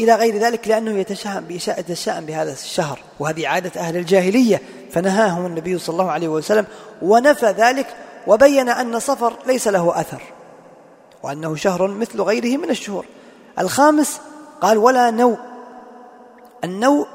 إلى 0.00 0.14
غير 0.14 0.38
ذلك 0.38 0.68
لأنه 0.68 0.90
يتشاءم 0.90 1.44
يتشاءم 1.50 2.26
بهذا 2.26 2.52
الشهر 2.52 2.98
وهذه 3.20 3.48
عادة 3.48 3.80
أهل 3.80 3.96
الجاهلية 3.96 4.62
فنهاهم 4.92 5.46
النبي 5.46 5.78
صلى 5.78 5.92
الله 5.92 6.10
عليه 6.10 6.28
وسلم 6.28 6.66
ونفى 7.02 7.46
ذلك 7.46 7.86
وبين 8.26 8.68
أن 8.68 8.98
صفر 9.00 9.32
ليس 9.46 9.68
له 9.68 10.00
أثر. 10.00 10.22
وأنه 11.22 11.56
شهر 11.56 11.88
مثل 11.88 12.22
غيره 12.22 12.56
من 12.56 12.70
الشهور. 12.70 13.06
الخامس 13.58 14.20
قال 14.60 14.78
ولا 14.78 15.10
نوء. 15.10 15.38
النوء 16.64 17.06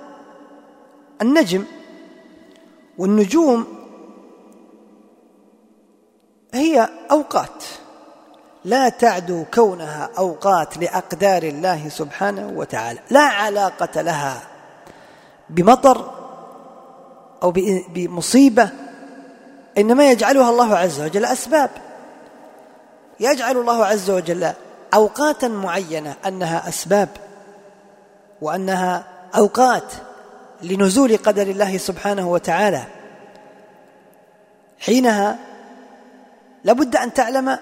النجم. 1.21 1.65
والنجوم 2.97 3.67
هي 6.53 6.89
أوقات. 7.11 7.63
لا 8.65 8.89
تعدو 8.89 9.45
كونها 9.53 10.09
أوقات 10.17 10.77
لأقدار 10.77 11.43
الله 11.43 11.89
سبحانه 11.89 12.53
وتعالى. 12.55 12.99
لا 13.09 13.21
علاقة 13.21 14.01
لها 14.01 14.47
بمطر 15.49 16.11
أو 17.43 17.53
بمصيبة. 17.89 18.69
إنما 19.77 20.11
يجعلها 20.11 20.49
الله 20.49 20.75
عز 20.75 21.01
وجل 21.01 21.25
أسباب. 21.25 21.69
يجعل 23.19 23.57
الله 23.57 23.85
عز 23.85 24.09
وجل 24.09 24.53
أوقاتا 24.93 25.47
معينة 25.47 26.15
أنها 26.25 26.69
أسباب 26.69 27.09
وأنها 28.41 29.03
أوقات 29.35 29.93
لنزول 30.61 31.17
قدر 31.17 31.47
الله 31.47 31.77
سبحانه 31.77 32.31
وتعالى. 32.31 32.83
حينها 34.79 35.39
لابد 36.63 36.95
أن 36.95 37.13
تعلم 37.13 37.59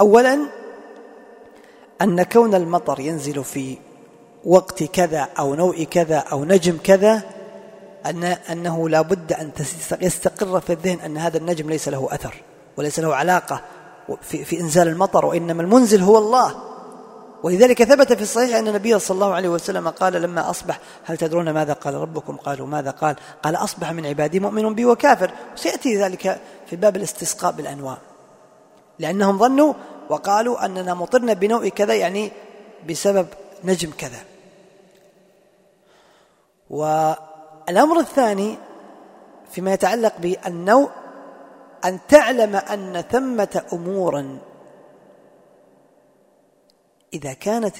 أولا 0.00 0.46
أن 2.02 2.22
كون 2.22 2.54
المطر 2.54 3.00
ينزل 3.00 3.44
في 3.44 3.78
وقت 4.44 4.82
كذا 4.82 5.28
أو 5.38 5.54
نوع 5.54 5.84
كذا 5.84 6.18
أو 6.18 6.44
نجم 6.44 6.78
كذا 6.84 7.22
أن 8.06 8.24
أنه 8.24 8.88
لا 8.88 9.02
بد 9.02 9.32
أن 9.32 9.50
يستقر 10.00 10.60
في 10.60 10.72
الذهن 10.72 11.00
أن 11.00 11.16
هذا 11.16 11.38
النجم 11.38 11.70
ليس 11.70 11.88
له 11.88 12.08
أثر 12.10 12.34
وليس 12.76 12.98
له 12.98 13.14
علاقة 13.14 13.62
في, 14.22 14.44
في 14.44 14.60
إنزال 14.60 14.88
المطر 14.88 15.26
وإنما 15.26 15.62
المنزل 15.62 16.02
هو 16.02 16.18
الله. 16.18 16.54
ولذلك 17.42 17.82
ثبت 17.84 18.12
في 18.12 18.22
الصحيح 18.22 18.56
أن 18.56 18.68
النبي 18.68 18.98
صلى 18.98 19.14
الله 19.14 19.34
عليه 19.34 19.48
وسلم 19.48 19.88
قال 19.88 20.12
لما 20.12 20.50
أصبح 20.50 20.80
هل 21.04 21.16
تدرون 21.16 21.50
ماذا 21.50 21.72
قال 21.72 21.94
ربكم؟ 21.94 22.36
قالوا 22.36 22.66
ماذا 22.66 22.90
قال؟ 22.90 23.16
قال 23.42 23.56
أصبح 23.56 23.92
من 23.92 24.06
عبادي 24.06 24.40
مؤمن 24.40 24.74
بي 24.74 24.84
وكافر. 24.84 25.30
وسيأتي 25.54 25.96
ذلك 25.96 26.40
في 26.66 26.76
باب 26.76 26.96
الاستسقاء 26.96 27.52
بالأنواع. 27.52 27.98
لأنهم 28.98 29.38
ظنوا 29.38 29.74
وقالوا 30.08 30.64
أننا 30.64 30.94
مطرنا 30.94 31.32
بنوع 31.32 31.68
كذا 31.68 31.94
يعني 31.94 32.32
بسبب 32.88 33.26
نجم 33.64 33.90
كذا. 33.98 34.18
والأمر 36.70 37.98
الثاني 38.00 38.58
فيما 39.50 39.72
يتعلق 39.72 40.12
بالنوع 40.18 40.90
أن 41.84 41.98
تعلم 42.08 42.56
أن 42.56 43.04
ثمة 43.10 43.62
أمورا 43.72 44.38
إذا 47.14 47.32
كانت 47.32 47.74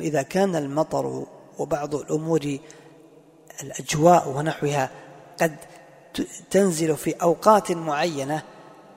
إذا 0.00 0.22
كان 0.22 0.56
المطر 0.56 1.26
وبعض 1.58 1.94
الأمور 1.94 2.58
الأجواء 3.62 4.28
ونحوها 4.28 4.90
قد 5.40 5.56
تنزل 6.50 6.96
في 6.96 7.14
أوقات 7.22 7.72
معينة 7.72 8.42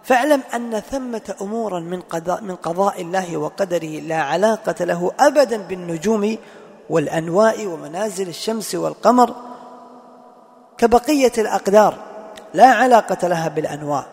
فاعلم 0.04 0.42
أن 0.54 0.80
ثمة 0.80 1.36
أمورا 1.42 1.80
من 1.80 2.02
قضاء, 2.02 2.42
من 2.42 2.56
قضاء 2.56 3.02
الله 3.02 3.38
وقدره 3.38 4.00
لا 4.00 4.22
علاقة 4.22 4.86
له 4.86 5.12
أبدا 5.20 5.58
بالنجوم 5.58 6.38
والأنواء 6.90 7.66
ومنازل 7.66 8.30
الشمس 8.30 8.76
والقمر 8.76 9.36
كبقية 10.78 11.32
الأقدار. 11.38 12.13
لا 12.54 12.66
علاقة 12.66 13.28
لها 13.28 13.48
بالأنواء 13.48 14.06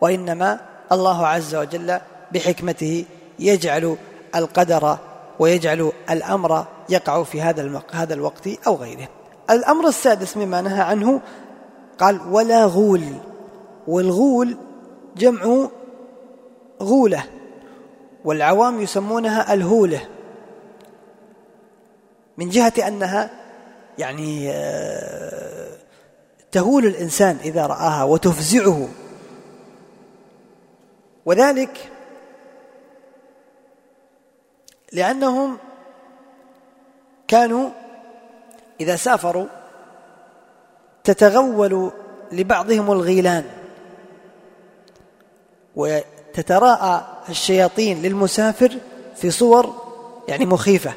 وإنما 0.00 0.60
الله 0.92 1.26
عز 1.26 1.54
وجل 1.54 2.00
بحكمته 2.32 3.04
يجعل 3.38 3.96
القدر 4.34 4.98
ويجعل 5.38 5.92
الأمر 6.10 6.64
يقع 6.88 7.22
في 7.22 7.42
هذا 7.42 7.82
هذا 7.92 8.14
الوقت 8.14 8.48
أو 8.66 8.74
غيره. 8.74 9.08
الأمر 9.50 9.88
السادس 9.88 10.36
مما 10.36 10.60
نهى 10.60 10.80
عنه 10.80 11.20
قال 11.98 12.20
ولا 12.30 12.64
غول. 12.64 13.02
والغول 13.86 14.56
جمع 15.16 15.68
غولة 16.82 17.24
والعوام 18.24 18.80
يسمونها 18.80 19.54
الهولة. 19.54 20.00
من 22.38 22.48
جهة 22.48 22.72
أنها 22.88 23.30
يعني 23.98 24.50
آه، 24.50 25.47
تهول 26.52 26.86
الإنسان 26.86 27.36
إذا 27.44 27.66
رآها 27.66 28.04
وتفزعه. 28.04 28.88
وذلك 31.26 31.90
لأنهم 34.92 35.58
كانوا 37.28 37.70
إذا 38.80 38.96
سافروا 38.96 39.46
تتغول 41.04 41.90
لبعضهم 42.32 42.92
الغيلان 42.92 43.44
وتتراءى 45.76 47.06
الشياطين 47.28 48.02
للمسافر 48.02 48.78
في 49.16 49.30
صور 49.30 49.74
يعني 50.28 50.46
مخيفة. 50.46 50.92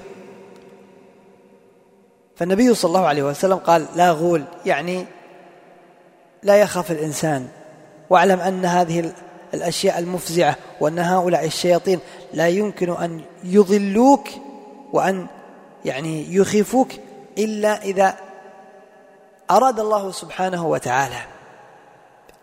فالنبي 2.35 2.73
صلى 2.73 2.89
الله 2.89 3.07
عليه 3.07 3.23
وسلم 3.23 3.57
قال 3.57 3.85
لا 3.95 4.11
غول 4.11 4.43
يعني 4.65 5.05
لا 6.43 6.55
يخاف 6.55 6.91
الإنسان. 6.91 7.47
واعلم 8.09 8.39
أن 8.39 8.65
هذه 8.65 9.13
الأشياء 9.53 9.99
المفزعة 9.99 10.55
وأن 10.79 10.99
هؤلاء 10.99 11.45
الشياطين 11.45 11.99
لا 12.33 12.47
يمكن 12.47 12.89
أن 12.89 13.21
يضلوك 13.43 14.27
وأن 14.93 15.27
يعني 15.85 16.35
يخيفوك 16.35 16.91
إلا 17.37 17.83
إذا 17.83 18.15
أراد 19.51 19.79
الله 19.79 20.11
سبحانه 20.11 20.67
وتعالى. 20.67 21.19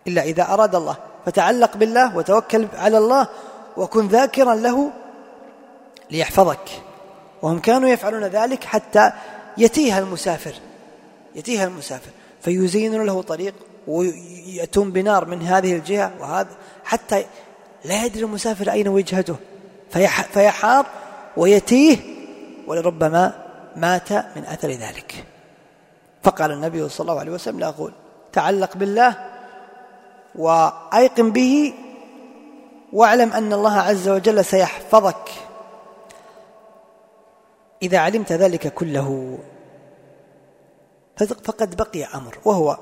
إلا 0.06 0.22
إذا 0.22 0.42
أراد 0.42 0.74
الله. 0.74 0.96
فتعلق 1.26 1.76
بالله 1.76 2.16
وتوكل 2.16 2.66
على 2.74 2.98
الله 2.98 3.28
وكن 3.76 4.08
ذاكرا 4.08 4.54
له 4.54 4.90
ليحفظك. 6.10 6.68
وهم 7.42 7.58
كانوا 7.58 7.88
يفعلون 7.88 8.24
ذلك 8.24 8.64
حتى 8.64 9.12
يتيه 9.58 9.98
المسافر. 9.98 10.54
يتيه 11.34 11.64
المسافر. 11.64 12.10
فيزينون 12.40 13.06
له 13.06 13.22
طريق 13.22 13.54
ويأتون 13.88 14.92
بنار 14.92 15.24
من 15.24 15.42
هذه 15.42 15.74
الجهة 15.76 16.12
وهذا 16.20 16.48
حتى 16.84 17.24
لا 17.84 18.04
يدري 18.04 18.24
المسافر 18.24 18.70
أين 18.70 18.88
وجهته. 18.88 19.36
فيحار 20.32 20.86
ويتيه 21.36 21.96
ولربما 22.66 23.44
مات 23.76 24.12
من 24.12 24.44
أثر 24.44 24.68
ذلك. 24.70 25.24
فقال 26.22 26.52
النبي 26.52 26.88
صلى 26.88 27.10
الله 27.10 27.20
عليه 27.20 27.32
وسلم 27.32 27.60
لا 27.60 27.68
أقول 27.68 27.92
تعلق 28.32 28.76
بالله 28.76 29.16
وأيقن 30.34 31.30
به 31.30 31.74
واعلم 32.92 33.32
أن 33.32 33.52
الله 33.52 33.80
عز 33.80 34.08
وجل 34.08 34.44
سيحفظك. 34.44 35.28
إذا 37.82 37.98
علمت 37.98 38.32
ذلك 38.32 38.74
كله 38.74 39.38
فقد 41.44 41.76
بقي 41.76 42.04
أمر 42.04 42.38
وهو 42.44 42.78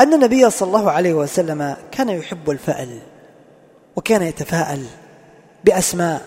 أن 0.00 0.14
النبي 0.14 0.50
صلى 0.50 0.66
الله 0.66 0.90
عليه 0.90 1.14
وسلم 1.14 1.76
كان 1.90 2.08
يحب 2.08 2.50
الفأل 2.50 2.98
وكان 3.96 4.22
يتفاءل 4.22 4.86
بأسماء 5.64 6.22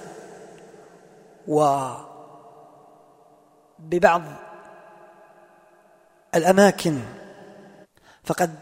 وببعض 3.79 4.21
الأماكن. 6.35 6.99
فقد 8.23 8.55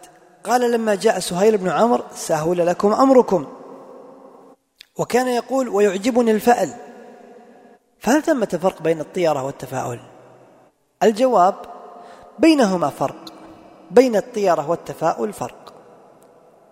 قال 0.44 0.72
لما 0.72 0.96
جاء 0.96 1.20
سهيل 1.20 1.58
بن 1.58 1.70
عمرو 1.70 2.04
سهل 2.16 2.68
لكم 2.68 2.94
أمركم. 2.94 3.48
وكان 4.98 5.28
يقول 5.28 5.70
ويعجبني 5.70 6.32
الفأل. 6.32 6.74
فهل 8.00 8.24
ثمة 8.24 8.60
فرق 8.62 8.82
بين 8.82 9.00
الطيرة 9.00 9.44
والتفاؤل؟ 9.44 10.00
الجواب 11.04 11.56
بينهما 12.40 12.90
فرق. 12.90 13.35
بين 13.92 14.16
الطيرة 14.16 14.70
والتفاؤل 14.70 15.34
فرق. 15.34 15.74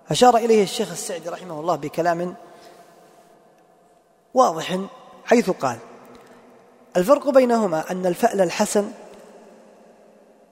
أشار 0.10 0.38
إليه 0.38 0.64
الشيخ 0.64 0.92
السعدي 0.92 1.30
رحمه 1.30 1.60
الله 1.60 1.76
بكلام 1.76 2.36
واضح 4.34 4.80
حيث 5.26 5.50
قال 5.50 5.78
الفرق 6.98 7.30
بينهما 7.30 7.92
أن 7.92 8.06
الفأل 8.06 8.42
الحسن 8.42 8.92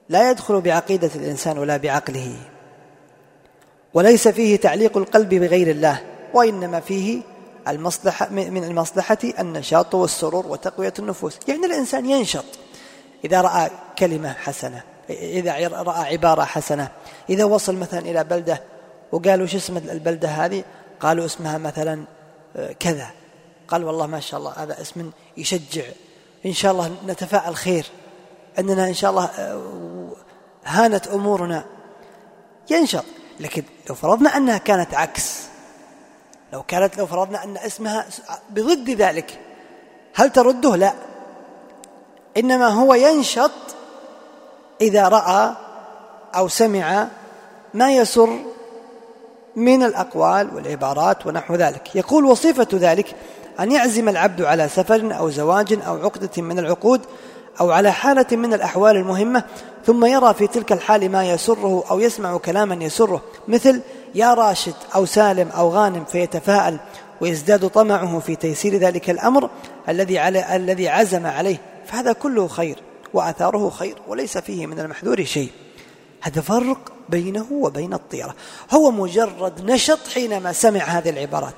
لا 0.08 0.30
يدخل 0.30 0.60
بعقيدة 0.60 1.10
الإنسان 1.14 1.58
ولا 1.58 1.76
بعقله 1.76 2.36
وليس 3.94 4.28
فيه 4.28 4.56
تعليق 4.56 4.96
القلب 4.96 5.28
بغير 5.28 5.70
الله 5.70 6.02
وإنما 6.34 6.80
فيه 6.80 7.22
المصلحة 7.68 8.28
من 8.28 8.64
المصلحة 8.64 9.18
النشاط 9.38 9.94
والسرور 9.94 10.46
وتقوية 10.46 10.94
النفوس. 10.98 11.38
يعني 11.48 11.66
الإنسان 11.66 12.06
ينشط 12.06 12.44
إذا 13.24 13.40
رأى 13.40 13.70
كلمة 13.98 14.32
حسنة 14.32 14.82
إذا 15.12 15.68
رأى 15.68 16.12
عبارة 16.12 16.44
حسنة. 16.44 16.88
إذا 17.30 17.44
وصل 17.44 17.76
مثلا 17.76 18.00
إلى 18.00 18.24
بلدة 18.24 18.62
وقالوا 19.12 19.46
شو 19.46 19.56
اسم 19.56 19.76
البلدة 19.76 20.28
هذه؟ 20.28 20.64
قالوا 21.00 21.24
اسمها 21.24 21.58
مثلا 21.58 22.04
آه، 22.56 22.72
كذا. 22.72 23.10
قال 23.68 23.84
والله 23.84 24.06
ما 24.06 24.20
شاء 24.20 24.40
الله 24.40 24.52
هذا 24.56 24.80
اسم 24.80 25.10
يشجع. 25.36 25.84
إن 26.46 26.52
شاء 26.52 26.72
الله 26.72 26.96
نتفاءل 27.06 27.56
خير. 27.56 27.86
أننا 28.58 28.88
إن 28.88 28.94
شاء 28.94 29.10
الله 29.10 29.24
آه، 29.24 30.12
هانت 30.64 31.06
أمورنا. 31.06 31.64
ينشط. 32.70 33.04
لكن 33.40 33.62
لو 33.88 33.94
فرضنا 33.94 34.36
أنها 34.36 34.58
كانت 34.58 34.94
عكس 34.94 35.42
لو 36.52 36.62
كانت 36.62 36.98
لو 36.98 37.06
فرضنا 37.06 37.44
أن 37.44 37.56
اسمها 37.56 38.06
بضد 38.50 38.90
ذلك 38.90 39.40
هل 40.14 40.30
ترده؟ 40.30 40.76
لا. 40.76 40.94
إنما 42.36 42.68
هو 42.68 42.94
ينشط 42.94 43.50
إذا 44.80 45.08
رأى 45.08 45.52
أو 46.36 46.48
سمع 46.48 47.08
ما 47.74 47.92
يسر 47.92 48.38
من 49.56 49.82
الأقوال 49.82 50.54
والعبارات 50.54 51.26
ونحو 51.26 51.54
ذلك. 51.54 51.96
يقول 51.96 52.24
وصفة 52.24 52.68
ذلك 52.72 53.14
أن 53.60 53.72
يعزم 53.72 54.08
العبد 54.08 54.42
على 54.42 54.68
سفر 54.68 55.18
أو 55.18 55.30
زواج 55.30 55.78
أو 55.86 55.96
عقدة 55.96 56.42
من 56.42 56.58
العقود 56.58 57.00
أو 57.60 57.70
على 57.70 57.92
حالة 57.92 58.26
من 58.36 58.54
الأحوال 58.54 58.96
المهمة 58.96 59.44
ثم 59.86 60.04
يرى 60.04 60.34
في 60.34 60.46
تلك 60.46 60.72
الحال 60.72 61.10
ما 61.10 61.30
يسره 61.30 61.84
أو 61.90 62.00
يسمع 62.00 62.36
كلاما 62.36 62.84
يسره. 62.84 63.22
مثل 63.48 63.80
يا 64.14 64.34
راشد 64.34 64.74
أو 64.94 65.04
سالم 65.04 65.48
أو 65.48 65.68
غانم 65.68 66.04
فيتفاءل 66.04 66.78
ويزداد 67.20 67.68
طمعه 67.68 68.18
في 68.18 68.36
تيسير 68.36 68.76
ذلك 68.76 69.10
الأمر 69.10 69.50
الذي 69.88 70.18
على 70.18 70.56
الذي 70.56 70.88
عزم 70.88 71.26
عليه. 71.26 71.56
فهذا 71.86 72.12
كله 72.12 72.48
خير. 72.48 72.78
وآثاره 73.14 73.70
خير 73.70 73.98
وليس 74.08 74.38
فيه 74.38 74.66
من 74.66 74.80
المحذور 74.80 75.24
شيء. 75.24 75.50
هذا 76.20 76.40
فرق 76.40 76.92
بينه 77.08 77.46
وبين 77.52 77.94
الطيرة. 77.94 78.34
هو 78.74 78.90
مجرد 78.90 79.70
نشط 79.70 80.08
حينما 80.14 80.52
سمع 80.52 80.80
هذه 80.80 81.10
العبارات. 81.10 81.54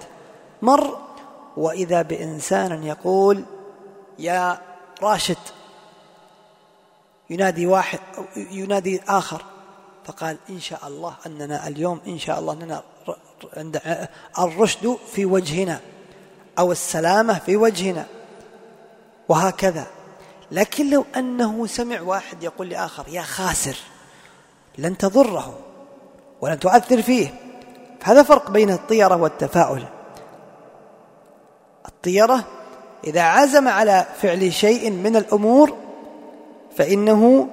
مر 0.63 0.99
وإذا 1.57 2.03
بإنسان 2.03 2.83
يقول 2.83 3.45
يا 4.19 4.59
راشد 5.03 5.37
ينادي 7.31 7.67
واحد 7.67 7.99
ينادي 8.37 9.01
آخر. 9.09 9.43
فقال 10.05 10.37
إن 10.51 10.61
شاء 10.61 10.87
الله 10.87 11.15
أننا 11.27 11.69
اليوم 11.69 12.01
إن 12.07 12.19
شاء 12.19 12.39
الله 12.39 12.53
أننا 12.53 12.83
عند 13.57 13.81
الرشد 14.39 14.97
في 15.13 15.27
وجهنا 15.27 15.81
أو 16.59 16.73
السلامة 16.73 17.39
في 17.39 17.57
وجهنا. 17.57 18.07
وهكذا. 19.29 19.87
لكن 20.55 20.91
لو 20.91 21.05
أنه 21.17 21.67
سمع 21.67 22.01
واحد 22.01 22.43
يقول 22.43 22.69
لآخر 22.69 23.05
يا 23.09 23.23
خاسر 23.23 23.77
لن 24.79 24.99
تضره 24.99 25.59
ولن 26.41 26.59
تؤثر 26.59 27.03
فيه. 27.03 27.35
فهذا 28.01 28.23
فرق 28.23 28.51
بين 28.51 28.71
الطيرة 28.71 29.17
والتفاؤل. 29.17 29.85
الطيرة 31.89 32.45
إذا 33.05 33.23
عزم 33.23 33.69
على 33.69 34.07
فعل 34.23 34.53
شيء 34.53 34.91
من 34.91 35.17
الأمور 35.17 35.77
فإنه 36.77 37.49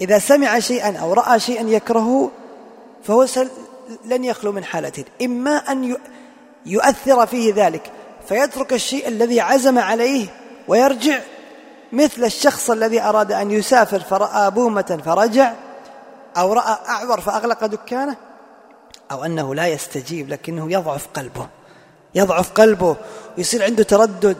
إذا 0.00 0.18
سمع 0.18 0.58
شيئا 0.58 0.96
أو 0.96 1.12
رأى 1.12 1.40
شيئا 1.40 1.68
يكرهه 1.68 2.30
فهو 3.04 3.26
لن 4.04 4.24
يخلو 4.24 4.52
من 4.52 4.64
حالتين 4.64 5.04
إما 5.22 5.56
أن 5.56 5.96
يؤثر 6.66 7.26
فيه 7.26 7.54
ذلك 7.54 7.90
فيترك 8.28 8.72
الشيء 8.72 9.08
الذي 9.08 9.40
عزم 9.40 9.78
عليه 9.78 10.26
ويرجع 10.68 11.20
مثل 11.94 12.24
الشخص 12.24 12.70
الذي 12.70 13.00
أراد 13.00 13.32
أن 13.32 13.50
يسافر 13.50 14.00
فرأى 14.00 14.50
بومة 14.50 15.00
فرجع 15.04 15.52
أو 16.36 16.52
رأى 16.52 16.78
أعور 16.88 17.20
فأغلق 17.20 17.66
دكانه 17.66 18.16
أو 19.10 19.24
أنه 19.24 19.54
لا 19.54 19.66
يستجيب 19.66 20.28
لكنه 20.28 20.72
يضعف 20.72 21.08
قلبه. 21.14 21.48
يضعف 22.14 22.52
قلبه 22.52 22.96
ويصير 23.38 23.64
عنده 23.64 23.82
تردد 23.82 24.36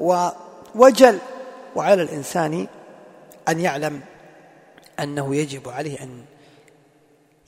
ووجل. 0.00 1.18
وعلى 1.76 2.02
الإنسان 2.02 2.66
أن 3.48 3.60
يعلم 3.60 4.00
أنه 5.00 5.36
يجب 5.36 5.68
عليه 5.68 6.02
أن 6.02 6.24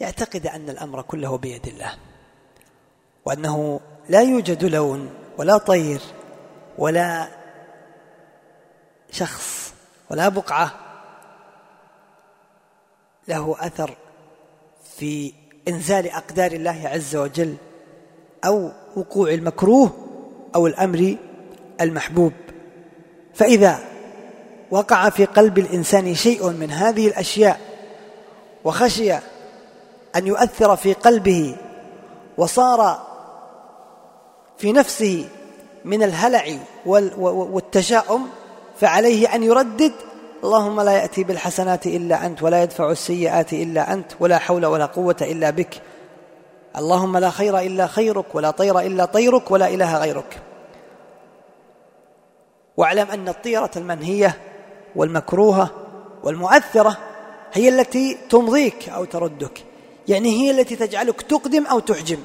يعتقد 0.00 0.46
أن 0.46 0.70
الأمر 0.70 1.02
كله 1.02 1.38
بيد 1.38 1.66
الله. 1.66 1.92
وأنه 3.24 3.80
لا 4.08 4.20
يوجد 4.20 4.64
لون 4.64 5.10
ولا 5.38 5.58
طير 5.58 6.00
ولا 6.78 7.39
شخص 9.10 9.72
ولا 10.10 10.28
بقعة 10.28 10.72
له 13.28 13.56
أثر 13.60 13.96
في 14.96 15.32
إنزال 15.68 16.10
أقدار 16.10 16.52
الله 16.52 16.82
عز 16.84 17.16
وجل 17.16 17.56
أو 18.44 18.72
وقوع 18.96 19.30
المكروه 19.30 19.90
أو 20.54 20.66
الأمر 20.66 21.16
المحبوب. 21.80 22.32
فإذا 23.34 23.78
وقع 24.70 25.10
في 25.10 25.24
قلب 25.24 25.58
الإنسان 25.58 26.14
شيء 26.14 26.50
من 26.50 26.70
هذه 26.70 27.08
الأشياء 27.08 27.60
وخشي 28.64 29.12
أن 30.16 30.26
يؤثر 30.26 30.76
في 30.76 30.92
قلبه 30.92 31.56
وصار 32.36 33.06
في 34.58 34.72
نفسه 34.72 35.28
من 35.84 36.02
الهلع 36.02 36.58
والتشاؤم 37.16 38.28
فعليه 38.80 39.34
أن 39.34 39.42
يردد 39.42 39.92
اللهم 40.44 40.80
لا 40.80 40.92
يأتي 40.92 41.24
بالحسنات 41.24 41.86
إلا 41.86 42.26
أنت 42.26 42.42
ولا 42.42 42.62
يدفع 42.62 42.90
السيئات 42.90 43.52
إلا 43.52 43.92
أنت 43.92 44.12
ولا 44.20 44.38
حول 44.38 44.66
ولا 44.66 44.86
قوة 44.86 45.16
إلا 45.22 45.50
بك. 45.50 45.82
اللهم 46.76 47.18
لا 47.18 47.30
خير 47.30 47.58
إلا 47.58 47.86
خيرك 47.86 48.34
ولا 48.34 48.50
طير 48.50 48.80
إلا 48.80 49.04
طيرك 49.04 49.50
ولا 49.50 49.68
إله 49.68 49.98
غيرك. 49.98 50.38
واعلم 52.76 53.10
أن 53.10 53.28
الطيرة 53.28 53.70
المنهية 53.76 54.38
والمكروهة 54.96 55.70
والمؤثرة 56.22 56.96
هي 57.52 57.68
التي 57.68 58.18
تمضيك 58.30 58.88
أو 58.88 59.04
تردك. 59.04 59.64
يعني 60.08 60.28
هي 60.28 60.50
التي 60.50 60.76
تجعلك 60.76 61.22
تقدم 61.22 61.66
أو 61.66 61.78
تحجم. 61.78 62.18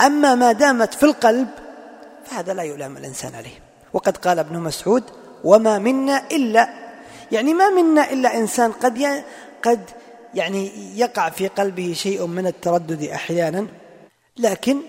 أما 0.00 0.34
ما 0.34 0.52
دامت 0.52 0.94
في 0.94 1.02
القلب 1.02 1.48
فهذا 2.24 2.54
لا 2.54 2.62
يلام 2.62 2.96
الإنسان 2.96 3.34
عليه. 3.34 3.62
وقد 3.92 4.16
قال 4.16 4.38
ابن 4.38 4.58
مسعود 4.58 5.04
وما 5.44 5.78
منا 5.78 6.22
إلا 6.32 6.68
يعني 7.32 7.54
ما 7.54 7.70
منا 7.70 8.10
إلا 8.12 8.36
إنسان 8.36 8.72
قد 8.72 9.24
قد 9.62 9.80
يعني 10.34 10.70
يقع 10.98 11.30
في 11.30 11.48
قلبه 11.48 11.92
شيء 11.92 12.26
من 12.26 12.46
التردد 12.46 13.02
أحيانا. 13.02 13.66
لكن 14.36 14.80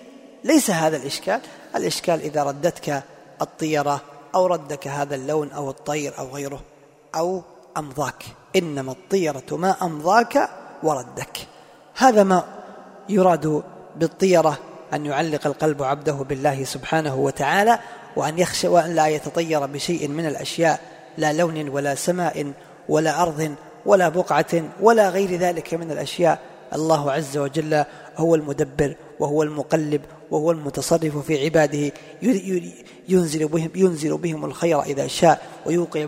ليس 0.43 0.71
هذا 0.71 0.97
الإشكال. 0.97 1.41
الإشكال 1.75 2.21
إذا 2.21 2.43
ردتك 2.43 3.03
الطيرة 3.41 4.01
أو 4.35 4.45
ردك 4.45 4.87
هذا 4.87 5.15
اللون 5.15 5.51
أو 5.51 5.69
الطير 5.69 6.13
أو 6.19 6.29
غيره 6.29 6.61
أو 7.15 7.41
أمضاك. 7.77 8.23
إنما 8.55 8.91
الطيرة 8.91 9.43
ما 9.51 9.75
أمضاك 9.81 10.49
وردك. 10.83 11.37
هذا 11.95 12.23
ما 12.23 12.43
يراد 13.09 13.63
بالطيرة 13.95 14.57
أن 14.93 15.05
يعلق 15.05 15.47
القلب 15.47 15.83
عبده 15.83 16.13
بالله 16.13 16.63
سبحانه 16.63 17.15
وتعالى 17.15 17.79
وأن 18.15 18.39
يخشى 18.39 18.67
وأن 18.67 18.95
لا 18.95 19.07
يتطير 19.07 19.65
بشيء 19.65 20.07
من 20.07 20.25
الأشياء 20.25 20.79
لا 21.17 21.33
لون 21.33 21.69
ولا 21.69 21.95
سماء 21.95 22.53
ولا 22.89 23.21
أرض 23.21 23.55
ولا 23.85 24.09
بقعة 24.09 24.63
ولا 24.81 25.09
غير 25.09 25.35
ذلك 25.35 25.73
من 25.73 25.91
الأشياء. 25.91 26.39
الله 26.75 27.11
عز 27.11 27.37
وجل 27.37 27.83
هو 28.17 28.35
المدبر 28.35 28.95
وهو 29.19 29.43
المقلب 29.43 30.01
وهو 30.31 30.51
المتصرف 30.51 31.17
في 31.17 31.43
عباده. 31.45 31.91
ينزل 33.09 33.47
بهم, 33.47 33.69
ينزل 33.75 34.17
بهم 34.17 34.45
الخير 34.45 34.81
إذا 34.81 35.07
شاء 35.07 35.41
ويوقع, 35.65 36.07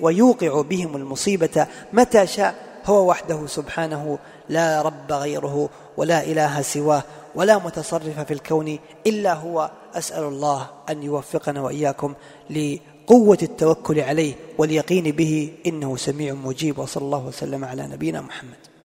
ويوقع 0.00 0.60
بهم 0.60 0.96
المصيبة 0.96 1.66
متى 1.92 2.26
شاء. 2.26 2.54
هو 2.86 3.10
وحده 3.10 3.46
سبحانه 3.46 4.18
لا 4.48 4.82
رب 4.82 5.12
غيره 5.12 5.68
ولا 5.96 6.24
إله 6.24 6.62
سواه. 6.62 7.02
ولا 7.34 7.58
متصرف 7.58 8.20
في 8.20 8.34
الكون 8.34 8.78
إلا 9.06 9.34
هو 9.34 9.70
أسأل 9.94 10.24
الله 10.24 10.70
أن 10.88 11.02
يوفقنا 11.02 11.60
وإياكم 11.60 12.14
لقوة 12.50 13.38
التوكل 13.42 14.00
عليه 14.00 14.34
واليقين 14.58 15.10
به 15.10 15.52
إنه 15.66 15.96
سميع 15.96 16.34
مجيب 16.34 16.78
وصلى 16.78 17.04
الله 17.04 17.26
وسلم 17.26 17.64
على 17.64 17.86
نبينا 17.86 18.20
محمد. 18.20 18.67